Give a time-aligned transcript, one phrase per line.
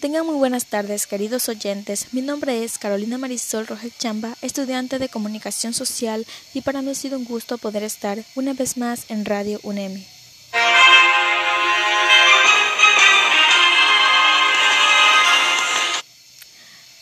[0.00, 2.06] Tengan muy buenas tardes, queridos oyentes.
[2.12, 6.94] Mi nombre es Carolina Marisol Roget Chamba, estudiante de Comunicación Social, y para mí ha
[6.94, 10.06] sido un gusto poder estar una vez más en Radio UNEMI.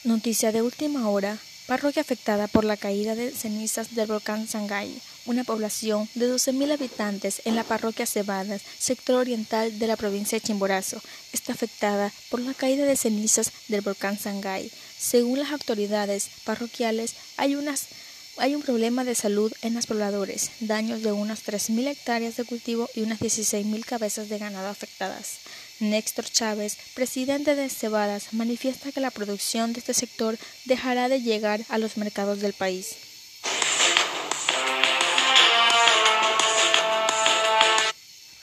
[0.02, 1.38] Noticia de última hora.
[1.69, 7.43] Parroquia afectada por la caída de cenizas del volcán Sangay, una población de 12.000 habitantes
[7.45, 11.02] en la parroquia Cebadas, sector oriental de la provincia de Chimborazo,
[11.34, 14.73] está afectada por la caída de cenizas del volcán Sangay.
[14.98, 17.89] Según las autoridades parroquiales, hay unas
[18.38, 22.88] hay un problema de salud en los pobladores, daños de unas 3.000 hectáreas de cultivo
[22.95, 25.38] y unas 16.000 cabezas de ganado afectadas.
[25.80, 31.61] Néstor Chávez, presidente de Cebadas, manifiesta que la producción de este sector dejará de llegar
[31.69, 32.97] a los mercados del país.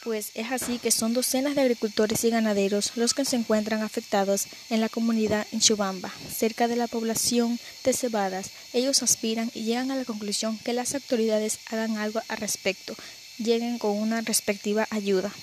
[0.06, 4.46] Pues es así que son docenas de agricultores y ganaderos los que se encuentran afectados
[4.70, 8.52] en la comunidad en Chubamba, cerca de la población de Cebadas.
[8.72, 12.96] Ellos aspiran y llegan a la conclusión que las autoridades hagan algo al respecto,
[13.40, 15.34] lleguen con una respectiva ayuda.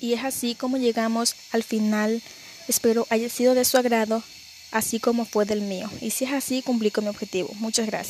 [0.00, 2.20] Y es así como llegamos al final.
[2.66, 4.24] Espero haya sido de su agrado,
[4.72, 5.88] así como fue del mío.
[6.00, 7.50] Y si es así, cumplí con mi objetivo.
[7.54, 8.04] Muchas gracias.